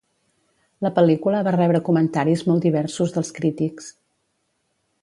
[0.85, 3.97] La pel·lícula va rebre comentaris molt diversos dels crítics.